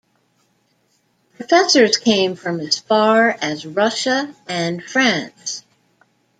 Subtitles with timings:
[1.35, 5.63] Professors came from as far as Russia and France.